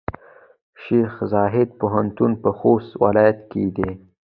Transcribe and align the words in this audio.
شیخزاید 0.81 1.69
پوهنتون 1.79 2.31
پۀ 2.41 2.49
خوست 2.59 2.91
ولایت 3.03 3.39
کې 3.49 3.63
دی. 3.75 3.89